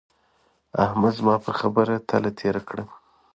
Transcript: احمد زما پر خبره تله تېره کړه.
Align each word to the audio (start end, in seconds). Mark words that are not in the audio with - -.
احمد 0.85 1.13
زما 1.19 1.35
پر 1.43 1.53
خبره 1.61 1.95
تله 2.09 2.31
تېره 2.39 2.61
کړه. 2.69 2.83